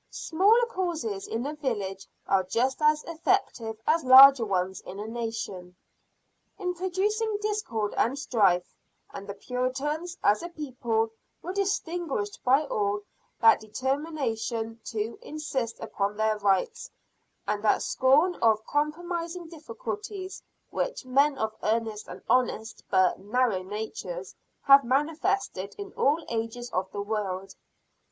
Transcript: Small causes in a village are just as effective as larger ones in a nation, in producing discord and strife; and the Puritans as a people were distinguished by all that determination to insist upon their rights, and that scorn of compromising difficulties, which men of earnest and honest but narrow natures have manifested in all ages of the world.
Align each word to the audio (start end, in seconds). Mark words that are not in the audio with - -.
Small 0.09 0.59
causes 0.67 1.27
in 1.27 1.45
a 1.45 1.53
village 1.53 2.07
are 2.25 2.41
just 2.41 2.81
as 2.81 3.03
effective 3.03 3.79
as 3.85 4.03
larger 4.03 4.43
ones 4.45 4.81
in 4.81 4.99
a 4.99 5.05
nation, 5.05 5.75
in 6.57 6.73
producing 6.73 7.37
discord 7.39 7.93
and 7.95 8.17
strife; 8.17 8.73
and 9.13 9.29
the 9.29 9.35
Puritans 9.35 10.17
as 10.23 10.41
a 10.41 10.49
people 10.49 11.11
were 11.43 11.53
distinguished 11.53 12.43
by 12.43 12.65
all 12.65 13.01
that 13.41 13.59
determination 13.59 14.79
to 14.85 15.19
insist 15.21 15.79
upon 15.79 16.17
their 16.17 16.39
rights, 16.39 16.89
and 17.47 17.63
that 17.63 17.83
scorn 17.83 18.33
of 18.41 18.65
compromising 18.65 19.49
difficulties, 19.49 20.41
which 20.71 21.05
men 21.05 21.37
of 21.37 21.53
earnest 21.61 22.07
and 22.07 22.23
honest 22.27 22.83
but 22.89 23.19
narrow 23.19 23.61
natures 23.61 24.33
have 24.63 24.83
manifested 24.83 25.75
in 25.77 25.93
all 25.93 26.25
ages 26.27 26.71
of 26.71 26.89
the 26.91 27.03
world. 27.03 27.53